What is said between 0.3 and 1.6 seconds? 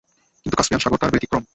কিন্তু কাস্পিয়ান সাগর তার ব্যতিক্রম।